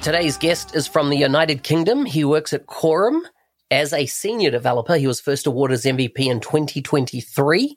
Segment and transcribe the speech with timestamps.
[0.00, 2.06] Today's guest is from the United Kingdom.
[2.06, 3.22] He works at Quorum
[3.68, 4.96] as a senior developer.
[4.96, 7.76] He was first awarded as MVP in 2023.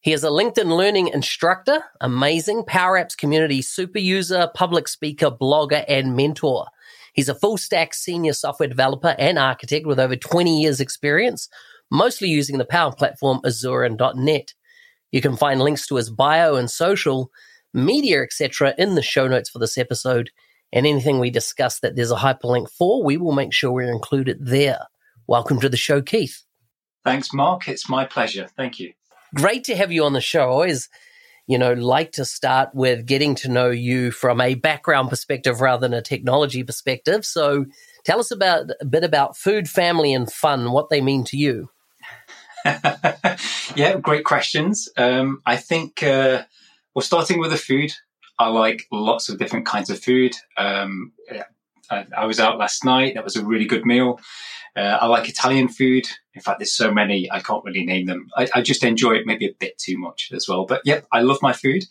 [0.00, 5.84] He is a LinkedIn learning instructor, amazing Power Apps community super user, public speaker, blogger,
[5.88, 6.66] and mentor.
[7.12, 11.48] He's a full stack senior software developer and architect with over 20 years experience,
[11.90, 14.54] mostly using the Power Platform, Azure, and .NET.
[15.10, 17.32] You can find links to his bio and social
[17.74, 20.30] media, etc., in the show notes for this episode
[20.72, 24.28] and anything we discuss that there's a hyperlink for, we will make sure we include
[24.28, 24.86] it there.
[25.26, 26.42] Welcome to the show, Keith.
[27.04, 27.68] Thanks, Mark.
[27.68, 28.48] It's my pleasure.
[28.56, 28.92] Thank you.
[29.34, 30.40] Great to have you on the show.
[30.40, 30.88] I always,
[31.46, 35.88] you know, like to start with getting to know you from a background perspective rather
[35.88, 37.24] than a technology perspective.
[37.24, 37.66] So
[38.04, 41.70] tell us about a bit about food, family, and fun, what they mean to you.
[42.64, 44.88] yeah, great questions.
[44.96, 46.42] Um, I think, uh,
[46.94, 47.92] well, starting with the food,
[48.38, 50.34] I like lots of different kinds of food.
[50.56, 51.12] Um,
[51.90, 53.14] I, I, was out last night.
[53.14, 54.20] That was a really good meal.
[54.76, 56.06] Uh, I like Italian food.
[56.34, 58.28] In fact, there's so many I can't really name them.
[58.36, 60.66] I, I, just enjoy it maybe a bit too much as well.
[60.66, 61.84] But yep, I love my food.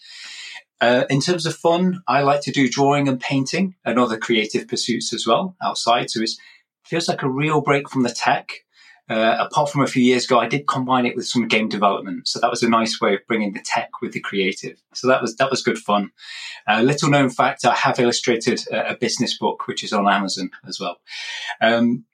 [0.79, 4.67] Uh, in terms of fun, I like to do drawing and painting and other creative
[4.67, 6.09] pursuits as well outside.
[6.09, 6.29] So it
[6.85, 8.63] feels like a real break from the tech
[9.09, 12.27] uh, apart from a few years ago, I did combine it with some game development,
[12.27, 14.81] so that was a nice way of bringing the tech with the creative.
[14.93, 16.11] So that was that was good fun.
[16.67, 20.49] Uh, little known fact: I have illustrated a, a, business book, which is on Amazon
[20.67, 20.97] as well.
[21.61, 22.05] Um,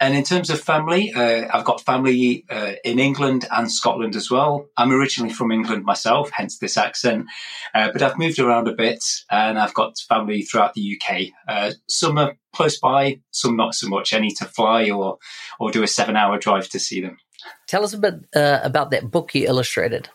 [0.00, 4.30] and in terms of family, uh, I've got family uh, in England and Scotland as
[4.30, 4.68] well.
[4.76, 7.26] I'm originally from England myself, hence this accent.
[7.74, 11.28] Uh, but I've moved around a bit and I've got family throughout the UK.
[11.48, 14.14] Uh, some are close by, some not so much.
[14.14, 15.18] I need to fly or,
[15.58, 17.18] or do a seven hour drive to see them.
[17.66, 20.08] Tell us a bit uh, about that book you illustrated.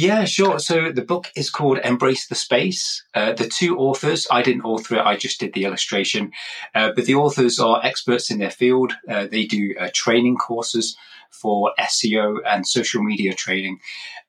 [0.00, 0.58] Yeah, sure.
[0.60, 3.04] So the book is called Embrace the Space.
[3.12, 6.32] Uh, the two authors, I didn't author it, I just did the illustration.
[6.74, 8.94] Uh, but the authors are experts in their field.
[9.06, 10.96] Uh, they do uh, training courses
[11.30, 13.78] for SEO and social media training.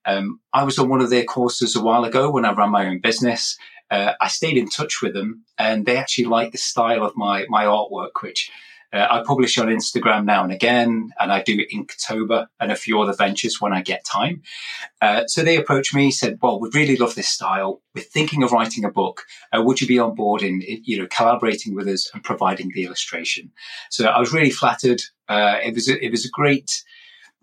[0.03, 2.87] Um, I was on one of their courses a while ago when I ran my
[2.87, 3.57] own business.
[3.89, 7.45] Uh, I stayed in touch with them and they actually liked the style of my,
[7.47, 8.51] my artwork, which
[8.93, 13.01] uh, I publish on Instagram now and again, and I do Inktober and a few
[13.01, 14.41] other ventures when I get time.
[15.01, 17.81] Uh, so they approached me, said, "Well, we really love this style.
[17.95, 19.23] We're thinking of writing a book.
[19.51, 22.85] Uh, would you be on board in, you know collaborating with us and providing the
[22.85, 23.51] illustration?"
[23.89, 25.01] So I was really flattered.
[25.29, 26.83] Uh, it was a, it was a great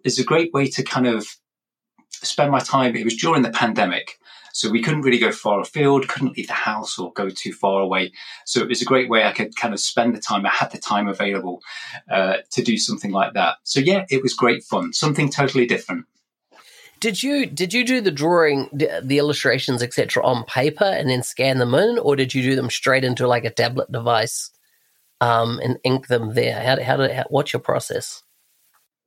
[0.05, 1.27] it's a great way to kind of
[2.11, 2.97] spend my time.
[2.97, 4.19] It was during the pandemic.
[4.59, 7.81] So we couldn't really go far afield, couldn't leave the house or go too far
[7.81, 8.11] away.
[8.45, 10.45] So it was a great way I could kind of spend the time.
[10.45, 11.63] I had the time available
[12.11, 13.59] uh, to do something like that.
[13.63, 16.07] So yeah, it was great fun, something totally different.
[16.99, 21.59] Did you did you do the drawing, the illustrations, etc., on paper and then scan
[21.59, 24.51] them in, or did you do them straight into like a tablet device
[25.21, 26.61] um, and ink them there?
[26.61, 28.25] How, how did how, what's your process?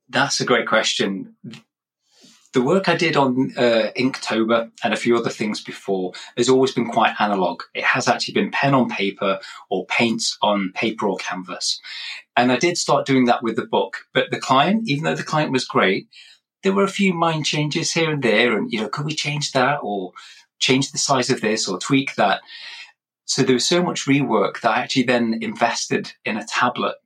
[0.08, 1.36] That's a great question
[2.52, 6.72] the work I did on uh, Inktober and a few other things before has always
[6.72, 7.62] been quite analog.
[7.74, 9.40] It has actually been pen on paper
[9.70, 11.80] or paints on paper or canvas.
[12.36, 13.98] And I did start doing that with the book.
[14.12, 16.08] But the client, even though the client was great,
[16.62, 18.56] there were a few mind changes here and there.
[18.56, 20.12] And, you know, could we change that or
[20.58, 22.42] change the size of this or tweak that?
[23.24, 26.96] So there was so much rework that I actually then invested in a tablet.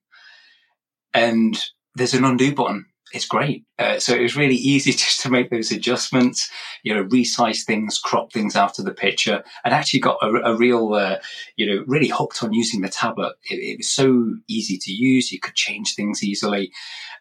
[1.15, 1.57] And
[1.95, 3.65] there's an undo button it's great.
[3.79, 6.51] Uh, so it was really easy just to make those adjustments,
[6.83, 10.57] you know, resize things, crop things out of the picture, and actually got a, a
[10.57, 11.17] real, uh,
[11.57, 13.37] you know, really hooked on using the tablet.
[13.49, 16.73] It, it, was so easy to use; you could change things easily.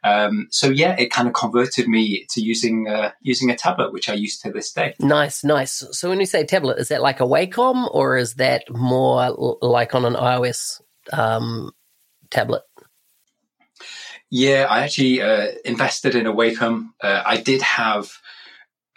[0.04, 4.10] Um, so yeah, it kind of converted me to using uh, using a tablet, which
[4.10, 4.96] I use to this day.
[5.00, 5.84] Nice, nice.
[5.92, 9.94] So when you say tablet, is that like a Wacom, or is that more like
[9.94, 10.82] on an iOS
[11.14, 11.72] um,
[12.32, 12.64] tablet?
[14.30, 16.90] Yeah, I actually uh, invested in a Wacom.
[17.02, 18.12] Uh, I did have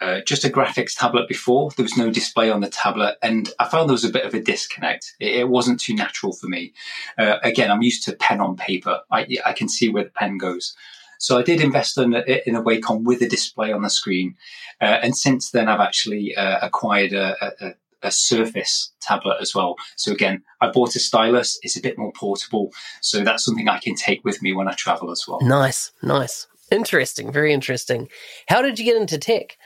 [0.01, 1.69] uh, just a graphics tablet before.
[1.75, 4.33] There was no display on the tablet, and I found there was a bit of
[4.33, 5.15] a disconnect.
[5.19, 6.73] It, it wasn't too natural for me.
[7.17, 9.01] Uh, again, I'm used to pen on paper.
[9.11, 10.75] I, I, can see where the pen goes.
[11.19, 14.35] So I did invest in a, in a Wacom with a display on the screen,
[14.81, 17.73] uh, and since then I've actually uh, acquired a, a, a
[18.07, 19.75] Surface tablet as well.
[19.97, 21.59] So again, I bought a stylus.
[21.61, 24.73] It's a bit more portable, so that's something I can take with me when I
[24.73, 25.39] travel as well.
[25.41, 28.07] Nice, nice, interesting, very interesting.
[28.47, 29.57] How did you get into tech?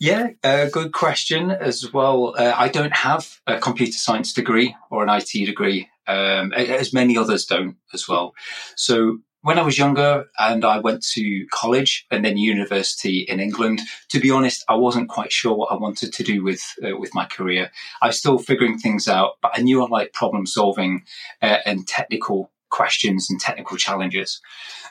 [0.00, 2.34] Yeah, uh, good question as well.
[2.38, 7.18] Uh, I don't have a computer science degree or an IT degree, um, as many
[7.18, 8.34] others don't as well.
[8.76, 13.80] So when I was younger and I went to college and then university in England,
[14.10, 17.14] to be honest, I wasn't quite sure what I wanted to do with uh, with
[17.14, 17.70] my career.
[18.02, 21.04] I was still figuring things out, but I knew I liked problem solving
[21.40, 24.40] uh, and technical questions and technical challenges.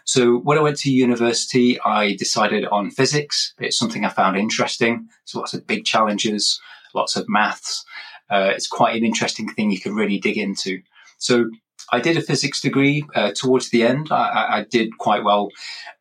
[0.06, 3.54] So when I went to university, I decided on physics.
[3.60, 5.10] It's something I found interesting.
[5.26, 6.60] So lots of big challenges,
[6.96, 7.86] lots of maths.
[8.30, 10.82] Uh, it's quite an interesting thing you can really dig into.
[11.18, 11.50] So
[11.92, 14.12] I did a physics degree uh, towards the end.
[14.12, 15.50] I, I did quite well.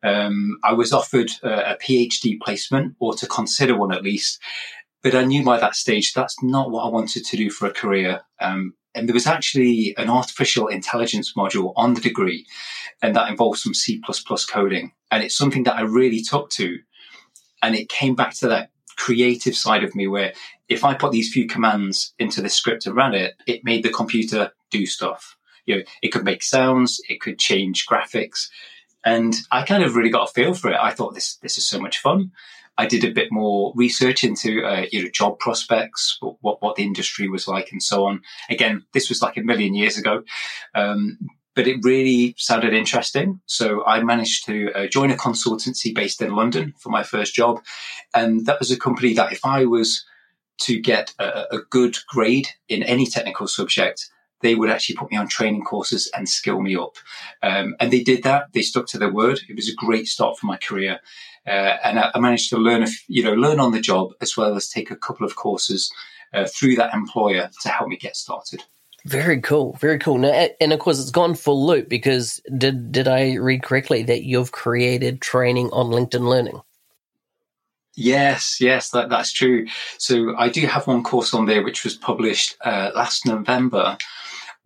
[0.03, 4.39] Um, I was offered uh, a PhD placement, or to consider one at least,
[5.01, 7.73] but I knew by that stage that's not what I wanted to do for a
[7.73, 8.21] career.
[8.41, 12.45] Um, and there was actually an artificial intelligence module on the degree,
[13.01, 14.01] and that involved some C
[14.49, 14.91] coding.
[15.11, 16.79] And it's something that I really took to.
[17.63, 20.33] And it came back to that creative side of me where
[20.67, 23.89] if I put these few commands into the script and ran it, it made the
[23.89, 25.36] computer do stuff
[25.67, 28.49] you know, it could make sounds, it could change graphics.
[29.05, 30.79] And I kind of really got a feel for it.
[30.79, 32.31] I thought this this is so much fun.
[32.77, 36.83] I did a bit more research into uh, you know job prospects, what what the
[36.83, 38.21] industry was like, and so on.
[38.49, 40.23] Again, this was like a million years ago,
[40.75, 41.17] um,
[41.55, 43.39] but it really sounded interesting.
[43.45, 47.61] So I managed to uh, join a consultancy based in London for my first job,
[48.13, 50.05] and that was a company that if I was
[50.61, 54.09] to get a, a good grade in any technical subject,
[54.41, 56.95] they would actually put me on training courses and skill me up.
[57.41, 58.53] Um, and they did that.
[58.53, 59.39] They stuck to their word.
[59.49, 60.99] It was a great start for my career.
[61.45, 64.55] Uh, and I, I, managed to learn, you know, learn on the job as well
[64.55, 65.91] as take a couple of courses
[66.33, 68.63] uh, through that employer to help me get started.
[69.05, 70.17] Very cool, very cool.
[70.17, 74.23] Now, and of course, it's gone full loop because did did I read correctly that
[74.23, 76.61] you've created training on LinkedIn Learning?
[77.95, 79.65] Yes, yes, that, that's true.
[79.97, 83.97] So I do have one course on there which was published uh, last November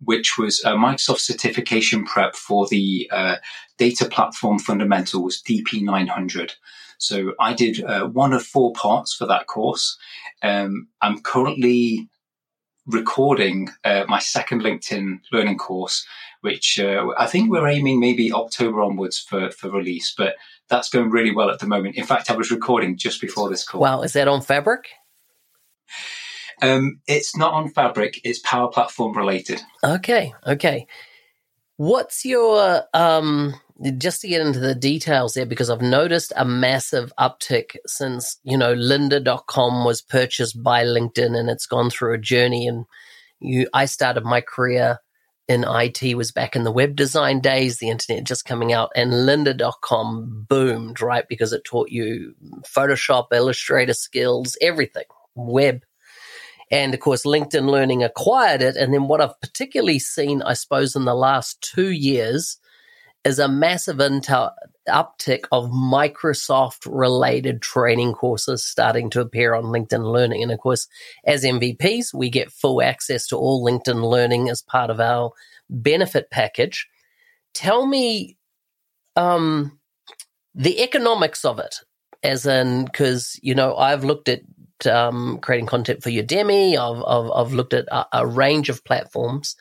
[0.04, 3.36] which was a Microsoft certification prep for the uh,
[3.78, 6.52] Data Platform Fundamentals DP900.
[6.98, 9.98] So I did uh, one of four parts for that course.
[10.42, 12.08] Um, I'm currently
[12.86, 16.06] recording uh, my second LinkedIn learning course,
[16.40, 20.34] which uh, I think we're aiming maybe October onwards for, for release, but
[20.68, 21.96] that's going really well at the moment.
[21.96, 23.80] In fact, I was recording just before this call.
[23.80, 24.88] Wow, is that on Fabric?
[26.62, 28.20] Um, it's not on Fabric.
[28.24, 29.60] It's Power Platform related.
[29.84, 30.32] Okay.
[30.46, 30.86] Okay.
[31.76, 33.54] What's your um,
[33.98, 38.56] just to get into the details there because I've noticed a massive uptick since you
[38.56, 42.84] know lynda.com was purchased by LinkedIn and it's gone through a journey and
[43.40, 44.98] you I started my career
[45.48, 49.12] in IT was back in the web design days, the internet just coming out, and
[49.12, 51.28] lynda.com boomed, right?
[51.28, 55.04] Because it taught you Photoshop, Illustrator skills, everything,
[55.34, 55.82] web.
[56.72, 58.76] And of course, LinkedIn Learning acquired it.
[58.76, 62.58] And then what I've particularly seen, I suppose, in the last two years
[63.24, 64.54] is a massive intel-
[64.88, 70.42] uptick of Microsoft related training courses starting to appear on LinkedIn Learning.
[70.42, 70.88] And of course,
[71.24, 75.30] as MVPs, we get full access to all LinkedIn Learning as part of our
[75.68, 76.88] benefit package.
[77.54, 78.38] Tell me
[79.14, 79.78] um,
[80.54, 81.76] the economics of it,
[82.22, 84.40] as in, because, you know, I've looked at
[84.86, 86.76] um, creating content for Udemy.
[86.76, 89.56] I've, I've, I've looked at a, a, range of platforms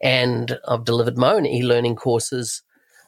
[0.00, 2.62] and I've delivered my own e learning courses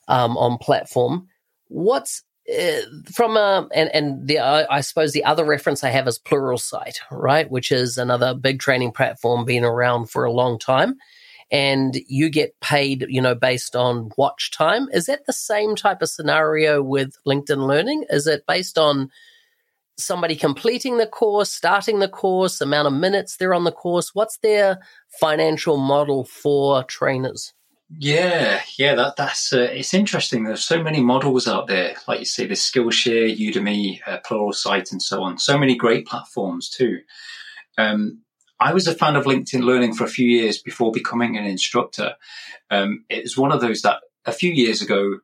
[0.08, 1.28] um, on platform.
[1.68, 2.80] What's uh,
[3.12, 7.50] from a, and, and the, I suppose the other reference I have is Pluralsight, right?
[7.50, 10.96] Which is another big training platform been around for a long time.
[11.50, 14.88] and you get paid, you know, based on watch time.
[14.92, 18.04] Is that the same type of scenario with LinkedIn Learning?
[18.10, 19.10] Is it based on
[19.98, 24.10] somebody completing the course, starting the course, amount of minutes they're on the course?
[24.14, 24.80] What's their
[25.20, 27.52] financial model for trainers?
[27.88, 30.42] Yeah, yeah, that that's uh, it's interesting.
[30.42, 35.00] There's so many models out there, like you say, there's Skillshare, Udemy, uh, Pluralsight, and
[35.00, 35.38] so on.
[35.38, 37.00] So many great platforms too.
[37.78, 38.22] Um,
[38.58, 42.14] I was a fan of LinkedIn Learning for a few years before becoming an instructor.
[42.70, 45.20] Um, it was one of those that a few years ago,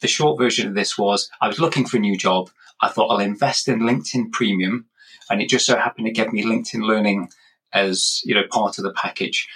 [0.00, 2.50] the short version of this was I was looking for a new job.
[2.84, 4.86] I thought I'll invest in LinkedIn Premium,
[5.30, 7.30] and it just so happened to give me LinkedIn Learning
[7.72, 9.48] as you know part of the package.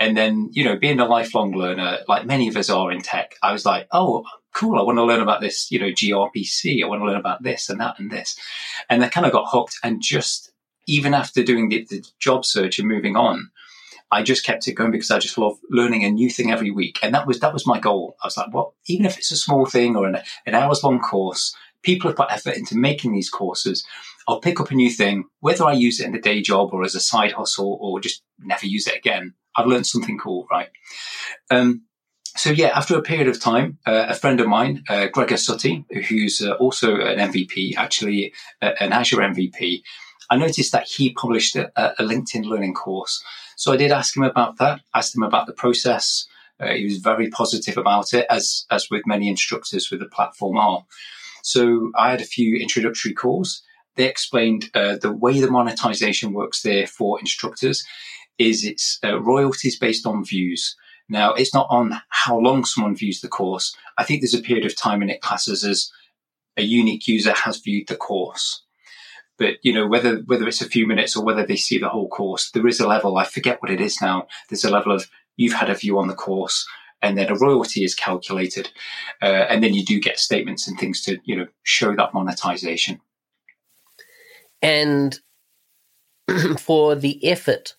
[0.00, 3.34] And then, you know, being a lifelong learner, like many of us are in tech,
[3.42, 4.78] I was like, oh, cool.
[4.78, 6.82] I want to learn about this, you know, gRPC.
[6.82, 8.34] I want to learn about this and that and this.
[8.88, 9.76] And I kind of got hooked.
[9.84, 10.52] And just
[10.86, 13.50] even after doing the, the job search and moving on,
[14.10, 16.98] I just kept it going because I just love learning a new thing every week.
[17.02, 18.16] And that was, that was my goal.
[18.22, 20.16] I was like, well, even if it's a small thing or an,
[20.46, 23.84] an hours long course, people have put effort into making these courses.
[24.28, 26.84] I'll pick up a new thing, whether I use it in the day job or
[26.84, 29.34] as a side hustle or just never use it again.
[29.56, 30.68] I've learned something cool, right?
[31.50, 31.82] Um,
[32.36, 35.84] so yeah, after a period of time, uh, a friend of mine, uh, Gregor Suttie,
[36.06, 38.32] who's uh, also an MVP, actually
[38.62, 39.82] uh, an Azure MVP,
[40.30, 43.22] I noticed that he published a, a, LinkedIn learning course.
[43.56, 46.26] So I did ask him about that, asked him about the process.
[46.60, 50.56] Uh, he was very positive about it, as as with many instructors with the platform
[50.56, 50.84] are.
[51.42, 53.62] So I had a few introductory calls.
[53.96, 57.84] They explained uh, the way the monetization works there for instructors
[58.38, 60.76] is it's uh, royalties based on views.
[61.08, 63.76] Now, it's not on how long someone views the course.
[63.98, 65.90] I think there's a period of time in it classes as
[66.56, 68.62] a unique user has viewed the course.
[69.38, 72.08] But you know whether whether it's a few minutes or whether they see the whole
[72.08, 73.16] course, there is a level.
[73.16, 74.26] I forget what it is now.
[74.48, 76.66] There's a level of you've had a view on the course,
[77.02, 78.70] and then a royalty is calculated,
[79.22, 83.00] uh, and then you do get statements and things to you know show that monetization.
[84.62, 85.18] And
[86.58, 87.74] for the effort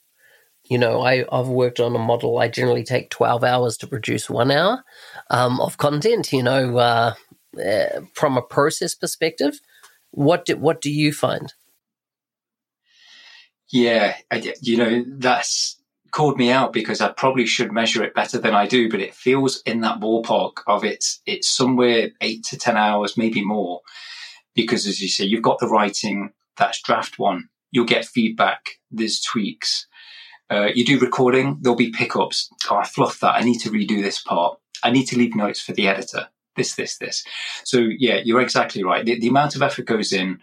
[0.72, 2.38] you know, I, I've worked on a model.
[2.38, 4.86] I generally take 12 hours to produce one hour
[5.30, 7.14] um, of content, you know, uh,
[7.62, 9.60] uh, from a process perspective.
[10.12, 11.54] What do, what do you find?
[13.68, 15.76] Yeah, I, you know, that's
[16.12, 19.16] called me out because I probably should measure it better than I do, but it
[19.16, 23.82] feels in that ballpark of it's, it's somewhere eight to 10 hours, maybe more.
[24.54, 27.50] Because as you say, you've got the writing, that's draft one.
[27.72, 29.88] You'll get feedback, there's tweaks
[30.52, 32.50] uh, you do recording, there'll be pickups.
[32.70, 33.36] Oh, I fluffed that.
[33.36, 34.60] I need to redo this part.
[34.84, 36.28] I need to leave notes for the editor.
[36.58, 37.24] This, this, this.
[37.64, 39.06] So yeah, you're exactly right.
[39.06, 40.40] The, the amount of effort goes in.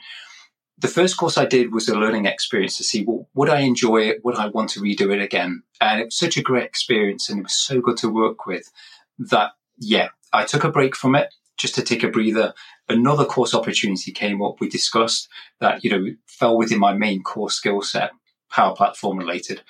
[0.80, 4.02] The first course I did was a learning experience to see, well, would I enjoy
[4.02, 4.24] it?
[4.24, 5.62] Would I want to redo it again?
[5.80, 8.70] And it was such a great experience and it was so good to work with
[9.18, 12.54] that, yeah, I took a break from it just to take a breather.
[12.88, 14.60] Another course opportunity came up.
[14.60, 15.28] We discussed
[15.60, 18.12] that, you know, fell within my main core skill set
[18.50, 19.62] Power Platform related.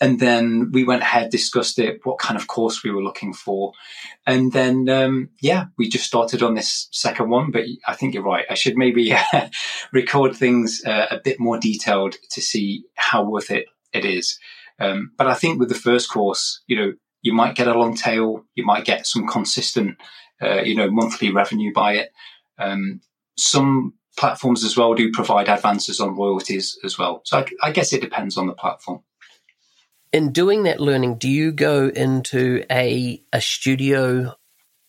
[0.00, 3.72] And then we went ahead, discussed it, what kind of course we were looking for.
[4.26, 7.50] And then, um, yeah, we just started on this second one.
[7.50, 8.46] But I think you're right.
[8.48, 9.12] I should maybe
[9.92, 14.38] record things uh, a bit more detailed to see how worth it it is.
[14.78, 17.96] Um, but I think with the first course, you know, you might get a long
[17.96, 19.96] tail, you might get some consistent,
[20.40, 22.12] uh, you know, monthly revenue by it.
[22.58, 23.00] Um,
[23.36, 27.22] some platforms as well do provide advances on royalties as well.
[27.24, 29.00] So I, I guess it depends on the platform.
[30.12, 34.34] In doing that learning, do you go into a a studio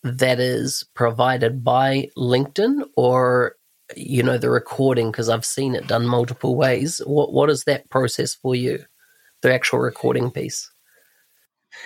[0.02, 3.56] that is provided by LinkedIn or
[3.96, 7.00] you know the recording because I've seen it done multiple ways.
[7.04, 8.84] What what is that process for you?
[9.42, 10.70] The actual recording piece.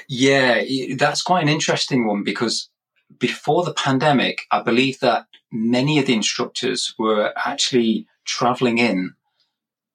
[0.09, 0.63] Yeah,
[0.97, 2.71] that's quite an interesting one because
[3.19, 9.15] before the pandemic, I believe that many of the instructors were actually traveling in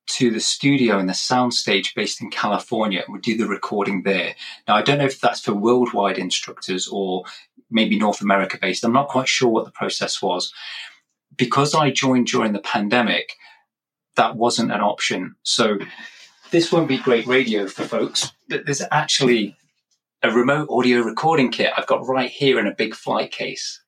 [0.09, 4.35] to the studio and the soundstage based in California and would do the recording there.
[4.67, 7.23] Now, I don't know if that's for worldwide instructors or
[7.69, 8.83] maybe North America based.
[8.83, 10.51] I'm not quite sure what the process was.
[11.37, 13.33] Because I joined during the pandemic,
[14.15, 15.35] that wasn't an option.
[15.43, 15.77] So
[16.51, 19.55] this won't be great radio for folks, but there's actually
[20.23, 23.79] a remote audio recording kit I've got right here in a big flight case.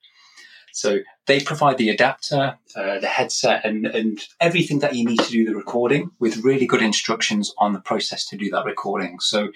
[0.73, 5.31] So they provide the adapter, uh, the headset, and, and everything that you need to
[5.31, 9.19] do the recording with really good instructions on the process to do that recording.
[9.19, 9.49] So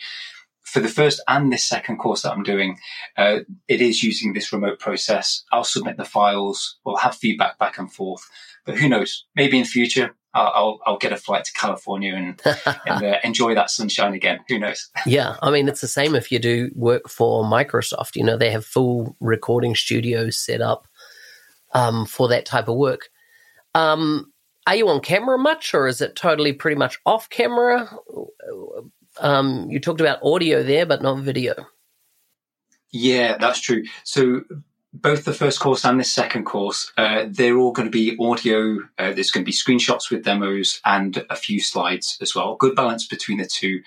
[0.61, 2.79] for the first and this second course that I'm doing,
[3.17, 5.43] uh, it is using this remote process.
[5.51, 6.77] I'll submit the files.
[6.85, 8.27] We'll have feedback back and forth.
[8.65, 9.25] but who knows?
[9.35, 12.41] Maybe in future I'll, I'll, get a flight to California and,
[12.85, 14.39] and uh, enjoy that sunshine again.
[14.49, 14.89] Who knows?
[15.05, 15.37] yeah.
[15.41, 18.15] I mean, it's the same if you do work for Microsoft.
[18.15, 20.87] You know, they have full recording studios set up
[21.75, 23.09] um, for that type of work.
[23.75, 24.31] Um,
[24.65, 27.95] are you on camera much or is it totally pretty much off camera?
[29.19, 31.53] Um, you talked about audio there, but not video.
[32.91, 33.83] Yeah, that's true.
[34.05, 34.41] So
[34.93, 38.77] both the first course and the second course, uh, they're all going to be audio.
[38.97, 42.55] Uh, there's going to be screenshots with demos and a few slides as well.
[42.55, 43.81] Good balance between the two.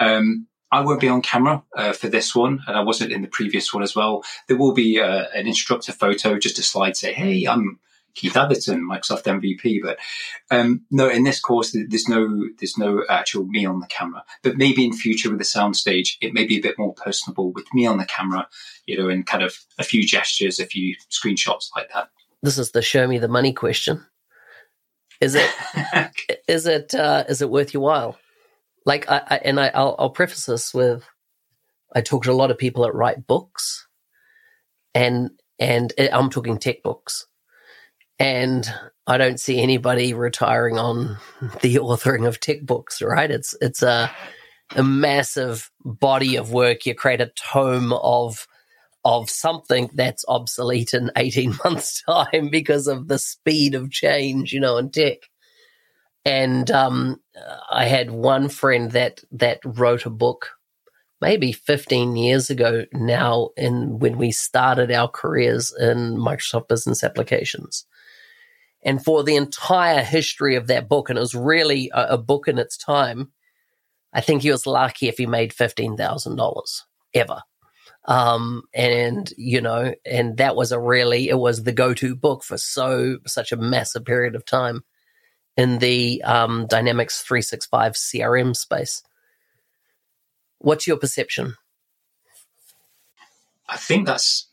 [0.00, 3.28] Um, I won't be on camera uh, for this one, and I wasn't in the
[3.28, 4.22] previous one as well.
[4.46, 7.80] There will be uh, an instructor photo, just a slide say, "Hey, I'm
[8.14, 9.80] Keith Atherton, Microsoft MVP.
[9.82, 9.98] But
[10.50, 14.24] um, no, in this course, there's no there's no actual me on the camera.
[14.42, 17.66] But maybe in future with the soundstage, it may be a bit more personable with
[17.72, 18.48] me on the camera,
[18.86, 22.10] you know, and kind of a few gestures, a few screenshots like that.
[22.42, 24.06] This is the show me the money question.
[25.20, 25.50] Is it
[26.48, 28.18] is it uh, is it worth your while?
[28.86, 31.04] Like, I, I and I, I'll, I'll preface this with,
[31.94, 33.86] I talk to a lot of people that write books,
[34.94, 37.26] and and eh, I'm talking tech books
[38.20, 38.72] and
[39.06, 41.16] I don't see anybody retiring on
[41.62, 43.30] the authoring of tech books, right?
[43.30, 44.14] It's it's a
[44.76, 46.86] a massive body of work.
[46.86, 48.46] You create a tome of
[49.04, 54.60] of something that's obsolete in 18 months time because of the speed of change, you
[54.60, 55.29] know, in tech.
[56.24, 57.20] And um,
[57.70, 60.50] I had one friend that that wrote a book
[61.20, 67.86] maybe 15 years ago now in when we started our careers in Microsoft Business Applications
[68.82, 72.48] and for the entire history of that book, and it was really a, a book
[72.48, 73.32] in its time,
[74.12, 76.82] I think he was lucky if he made $15,000
[77.14, 77.42] ever.
[78.06, 82.42] Um, and, you know, and that was a really, it was the go to book
[82.42, 84.84] for so, such a massive period of time
[85.56, 89.02] in the um, Dynamics 365 CRM space.
[90.58, 91.56] What's your perception?
[93.68, 94.48] I think that's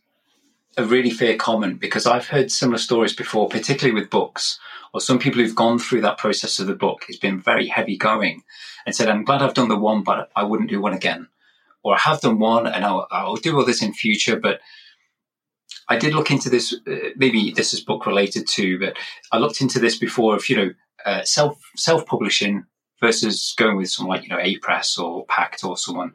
[0.77, 4.59] a really fair comment because I've heard similar stories before, particularly with books,
[4.93, 7.05] or some people who've gone through that process of the book.
[7.09, 8.43] It's been very heavy going
[8.85, 11.27] and said, I'm glad I've done the one, but I wouldn't do one again.
[11.83, 14.61] Or I have done one and I'll, I'll do all this in future, but
[15.89, 16.75] I did look into this.
[16.85, 18.97] Uh, maybe this is book related too, but
[19.31, 20.73] I looked into this before of, you know,
[21.07, 22.65] uh, self, self publishing
[22.99, 26.13] versus going with someone like, you know, Apress or Packt or someone.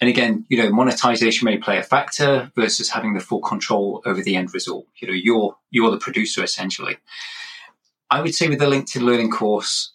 [0.00, 4.22] And again, you know, monetization may play a factor versus having the full control over
[4.22, 4.86] the end result.
[4.96, 6.96] You know, you're you're the producer essentially.
[8.10, 9.92] I would say with the LinkedIn Learning course,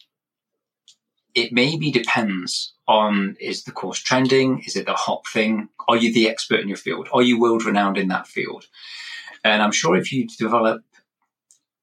[1.34, 4.64] it maybe depends on is the course trending?
[4.66, 5.70] Is it the hot thing?
[5.88, 7.10] Are you the expert in your field?
[7.12, 8.66] Are you world renowned in that field?
[9.44, 10.84] And I'm sure if you develop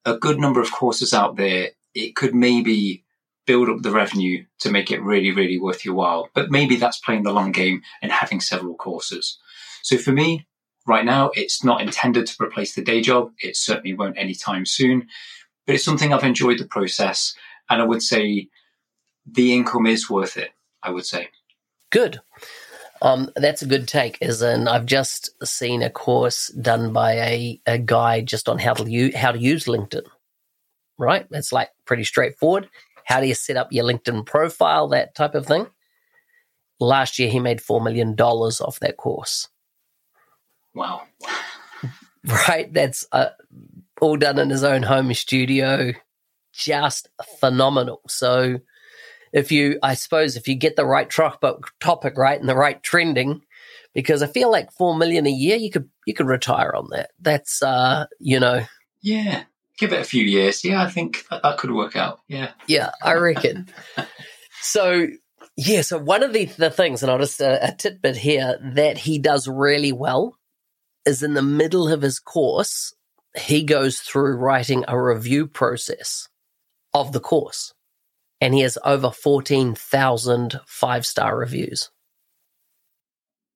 [0.05, 3.05] a good number of courses out there, it could maybe
[3.47, 6.29] build up the revenue to make it really, really worth your while.
[6.35, 9.39] But maybe that's playing the long game and having several courses.
[9.83, 10.47] So for me,
[10.87, 13.33] right now, it's not intended to replace the day job.
[13.41, 15.09] It certainly won't anytime soon,
[15.67, 17.35] but it's something I've enjoyed the process.
[17.69, 18.49] And I would say
[19.27, 20.51] the income is worth it,
[20.83, 21.29] I would say.
[21.91, 22.21] Good.
[23.01, 24.19] Um, that's a good take.
[24.23, 28.75] As in, I've just seen a course done by a, a guy just on how
[28.75, 30.07] to use, how to use LinkedIn.
[30.99, 31.27] Right?
[31.31, 32.69] It's like pretty straightforward.
[33.05, 35.67] How do you set up your LinkedIn profile, that type of thing?
[36.79, 39.49] Last year, he made $4 million off that course.
[40.75, 41.03] Wow.
[42.47, 42.73] Right?
[42.73, 43.31] That's uh,
[44.01, 45.91] all done in his own home studio.
[46.53, 47.09] Just
[47.41, 48.01] phenomenal.
[48.07, 48.61] So,
[49.33, 53.43] if you, I suppose, if you get the right topic right and the right trending,
[53.95, 57.11] because I feel like four million a year, you could you could retire on that.
[57.21, 58.65] That's uh, you know,
[59.01, 59.45] yeah,
[59.79, 60.65] give it a few years.
[60.65, 62.21] Yeah, I think that, that could work out.
[62.29, 62.53] Yeah.
[62.67, 63.69] Yeah, I reckon.
[64.61, 65.09] so,
[65.57, 68.99] yeah, so one of the, the things, and I'll just uh, a tidbit here, that
[68.99, 70.37] he does really well
[71.05, 72.95] is in the middle of his course,
[73.37, 76.29] he goes through writing a review process
[76.95, 77.73] of the course.
[78.41, 81.91] And he has over 14,000 five star reviews.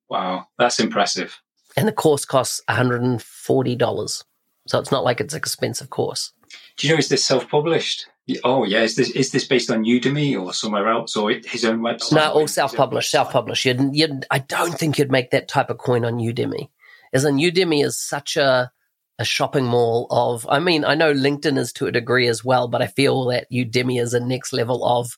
[0.08, 1.40] Wow, that's impressive.
[1.76, 4.24] And the course costs $140.
[4.66, 6.32] So it's not like it's an expensive course.
[6.76, 8.06] Do you know is this self-published?
[8.42, 11.80] Oh yeah, is this is this based on Udemy or somewhere else or his own
[11.80, 12.12] website?
[12.12, 13.10] No, all self-published.
[13.10, 13.64] Self-published.
[13.64, 16.68] You'd, you'd, I don't think you'd make that type of coin on Udemy.
[17.12, 18.72] As in Udemy is such a
[19.18, 20.46] a shopping mall of.
[20.48, 23.50] I mean, I know LinkedIn is to a degree as well, but I feel that
[23.50, 25.16] Udemy is a next level of.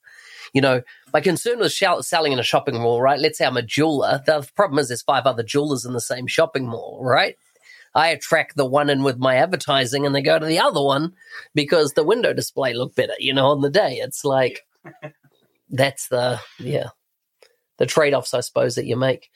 [0.55, 0.83] You know,
[1.13, 3.19] my concern was selling in a shopping mall, right?
[3.19, 4.23] Let's say I'm a jeweler.
[4.25, 7.37] The problem is there's five other jewelers in the same shopping mall, right?
[7.95, 11.15] I attract the one in with my advertising and they go to the other one
[11.55, 13.95] because the window display looked better, you know, on the day.
[13.95, 14.67] It's like
[15.71, 16.89] that's the yeah.
[17.79, 19.31] The trade-offs I suppose that you make.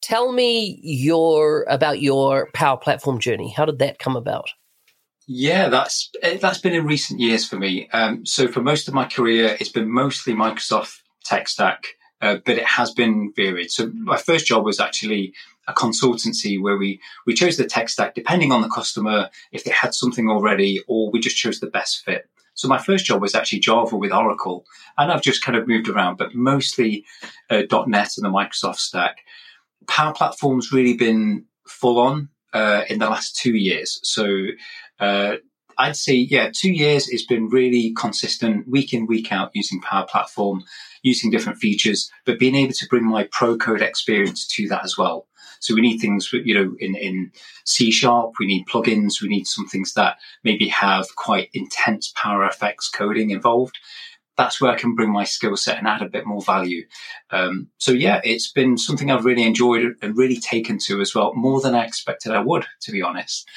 [0.00, 3.50] Tell me your about your power platform journey.
[3.50, 4.50] How did that come about?
[5.28, 7.88] Yeah, that's eh, that's been in recent years for me.
[7.92, 11.84] Um, so for most of my career, it's been mostly Microsoft tech stack,
[12.20, 13.70] uh, but it has been varied.
[13.70, 15.34] So my first job was actually
[15.68, 19.70] a consultancy where we we chose the tech stack depending on the customer if they
[19.70, 22.28] had something already, or we just chose the best fit.
[22.54, 24.64] So my first job was actually Java with Oracle,
[24.98, 27.04] and I've just kind of moved around, but mostly
[27.48, 29.18] uh, .NET and the Microsoft stack.
[29.86, 34.00] Power Platform's really been full on uh, in the last two years.
[34.02, 34.46] So
[35.00, 35.36] uh,
[35.78, 40.06] I'd say, yeah, two years has been really consistent, week in, week out, using Power
[40.06, 40.62] Platform,
[41.02, 44.96] using different features, but being able to bring my pro code experience to that as
[44.96, 45.26] well.
[45.62, 47.30] So we need things, you know, in, in
[47.64, 52.48] C sharp, we need plugins, we need some things that maybe have quite intense Power
[52.48, 53.78] Fx coding involved.
[54.36, 56.86] That's where I can bring my skill set and add a bit more value.
[57.30, 61.32] Um, so yeah, it's been something I've really enjoyed and really taken to as well,
[61.34, 63.48] more than I expected I would, to be honest.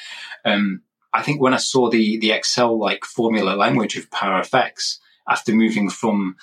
[0.44, 4.98] Um, I think when I saw the the Excel like formula language of Power Fx
[5.28, 6.36] after moving from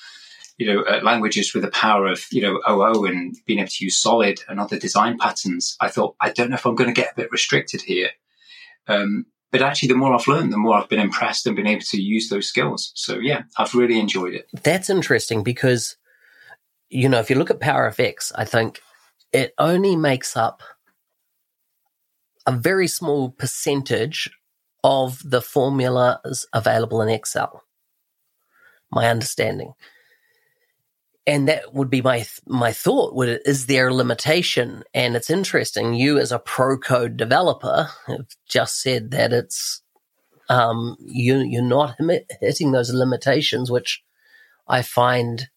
[0.57, 3.85] you know uh, languages with the power of you know OO and being able to
[3.85, 7.01] use Solid and other design patterns, I thought I don't know if I'm going to
[7.01, 8.09] get a bit restricted here.
[8.87, 11.83] Um, but actually, the more I've learned, the more I've been impressed and been able
[11.83, 12.91] to use those skills.
[12.95, 14.47] So yeah, I've really enjoyed it.
[14.63, 15.95] That's interesting because
[16.89, 18.81] you know if you look at Power Fx, I think
[19.31, 20.61] it only makes up
[22.45, 24.29] a very small percentage
[24.83, 27.63] of the formulas available in Excel.
[28.91, 29.73] My understanding.
[31.25, 33.15] And that would be my my thought.
[33.15, 34.83] Would it, is there a limitation?
[34.93, 35.93] And it's interesting.
[35.93, 39.81] You, as a pro code developer, have just said that it's
[40.49, 41.95] um, you you're not
[42.41, 44.03] hitting those limitations, which
[44.67, 45.47] I find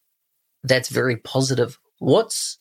[0.63, 1.79] that's very positive.
[1.99, 2.59] What's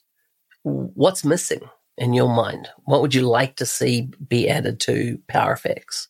[0.63, 1.61] what's missing
[1.97, 2.69] in your mind?
[2.85, 6.07] What would you like to see be added to Power Fx?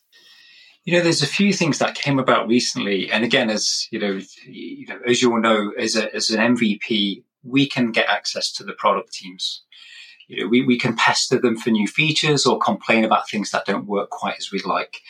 [0.86, 4.20] You know, there's a few things that came about recently, and again, as you know,
[4.46, 8.52] you know as you all know, as, a, as an MVP, we can get access
[8.52, 9.62] to the product teams.
[10.28, 13.66] You know, we, we can pester them for new features or complain about things that
[13.66, 15.00] don't work quite as we'd like.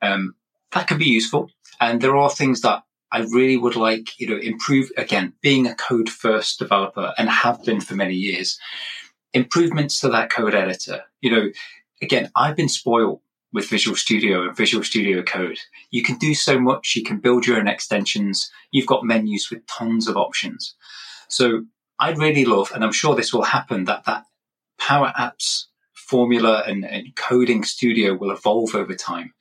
[0.00, 0.36] Um,
[0.70, 4.36] that can be useful, and there are things that I really would like, you know,
[4.36, 8.60] improve again, being a code first developer and have been for many years,
[9.32, 11.02] improvements to that code editor.
[11.20, 11.48] You know,
[12.00, 13.22] again, I've been spoiled
[13.56, 15.58] with Visual Studio and Visual Studio Code.
[15.90, 16.94] You can do so much.
[16.94, 18.50] You can build your own extensions.
[18.70, 20.74] You've got menus with tons of options.
[21.28, 21.62] So
[21.98, 24.26] I'd really love, and I'm sure this will happen, that that
[24.78, 25.64] Power Apps
[25.94, 29.32] formula and, and, coding studio will evolve over time.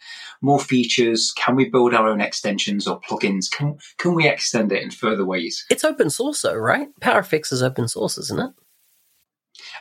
[0.42, 1.34] More features.
[1.36, 3.52] Can we build our own extensions or plugins?
[3.52, 5.66] Can, can we extend it in further ways?
[5.70, 6.88] It's open source though, right?
[7.02, 8.52] Power Fx is open source, isn't it?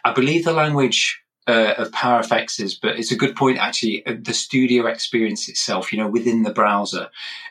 [0.05, 4.04] I believe the language uh, of Power Fx but it's a good point actually.
[4.07, 7.09] Uh, the studio experience itself, you know, within the browser,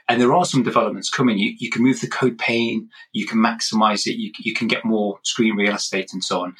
[0.08, 1.38] and there are some developments coming.
[1.38, 4.86] You, you can move the code pane, you can maximize it, you, you can get
[4.86, 6.56] more screen real estate, and so on.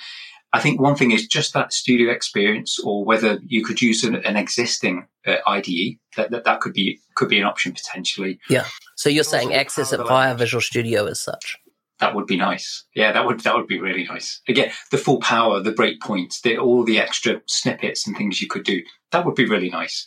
[0.56, 4.16] I think one thing is just that studio experience, or whether you could use an,
[4.18, 5.98] an existing uh, IDE.
[6.16, 8.40] That, that that could be could be an option potentially.
[8.50, 8.66] Yeah.
[8.96, 11.58] So you're saying access it via Visual Studio as such
[12.04, 12.84] that would be nice.
[12.94, 14.42] Yeah, that would that would be really nice.
[14.50, 18.66] Again, the full power, the breakpoints, the, all the extra snippets and things you could
[18.66, 18.82] do.
[19.12, 20.06] That would be really nice.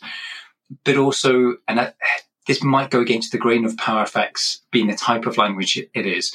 [0.83, 1.91] But also, and
[2.45, 6.05] this might go against the grain of Power Fx being the type of language it
[6.05, 6.31] is,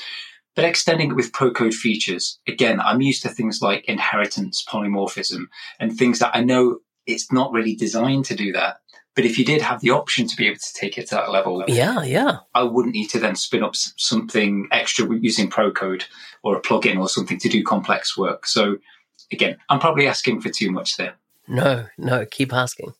[0.57, 2.41] but extending it with pro code features.
[2.49, 5.45] Again, I'm used to things like inheritance, polymorphism,
[5.79, 8.79] and things that I know it's not really designed to do that.
[9.15, 11.31] But if you did have the option to be able to take it to that
[11.31, 16.05] level, yeah, yeah, I wouldn't need to then spin up something extra using Procode
[16.43, 18.47] or a plugin or something to do complex work.
[18.47, 18.79] So
[19.31, 21.15] again, I'm probably asking for too much there.
[21.47, 22.95] No, no, keep asking.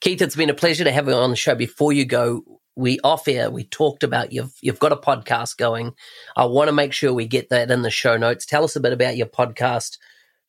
[0.00, 1.54] Keith, it's been a pleasure to have you on the show.
[1.54, 2.44] Before you go,
[2.74, 5.94] we off air, we talked about you've you've got a podcast going.
[6.36, 8.46] I want to make sure we get that in the show notes.
[8.46, 9.98] Tell us a bit about your podcast.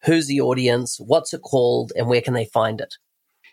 [0.04, 0.98] Who's the audience?
[1.00, 1.92] What's it called?
[1.96, 2.96] And where can they find it?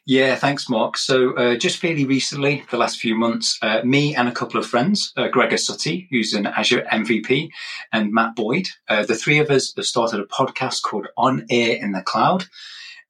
[0.09, 0.97] Yeah, thanks, Mark.
[0.97, 4.65] So, uh, just fairly recently, the last few months, uh, me and a couple of
[4.65, 7.51] friends, uh, Gregor Suttie, who's an Azure MVP,
[7.93, 11.77] and Matt Boyd, uh, the three of us have started a podcast called On Air
[11.83, 12.45] in the Cloud.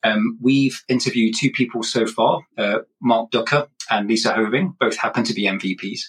[0.03, 5.25] Um, we've interviewed two people so far, uh, Mark Ducker and Lisa Hoving, both happen
[5.25, 6.01] to be MVPs.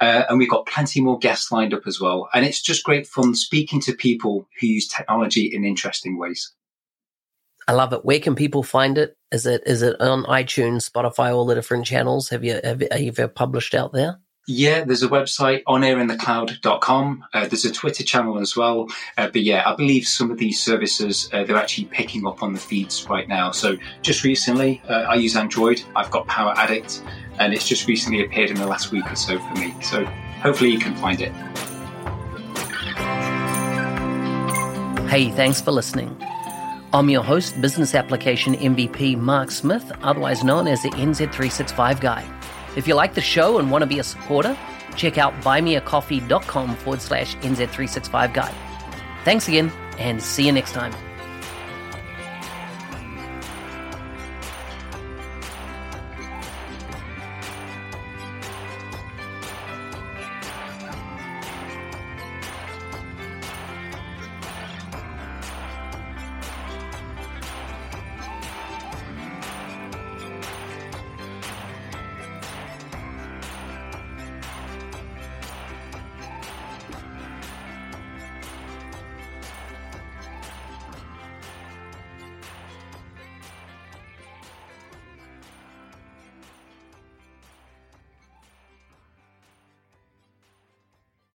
[0.00, 2.28] Uh, and we've got plenty more guests lined up as well.
[2.34, 6.52] And it's just great fun speaking to people who use technology in interesting ways.
[7.68, 8.04] I love it.
[8.04, 9.16] Where can people find it?
[9.32, 12.28] Is it is it on iTunes, Spotify, all the different channels?
[12.28, 14.20] Have you have, have you published out there?
[14.48, 17.24] Yeah, there's a website, onairinthecloud.com.
[17.32, 18.86] Uh, there's a Twitter channel as well.
[19.18, 22.52] Uh, but yeah, I believe some of these services, uh, they're actually picking up on
[22.52, 23.50] the feeds right now.
[23.50, 25.82] So just recently, uh, I use Android.
[25.96, 27.02] I've got Power Addict,
[27.40, 29.74] and it's just recently appeared in the last week or so for me.
[29.82, 31.32] So hopefully you can find it.
[35.10, 36.16] Hey, thanks for listening.
[36.94, 42.24] I'm your host, Business Application MVP Mark Smith, otherwise known as the NZ365 Guy.
[42.76, 44.56] If you like the show and want to be a supporter,
[44.96, 48.54] check out buymeacoffee.com forward slash NZ365 Guy.
[49.24, 51.05] Thanks again, and see you next time.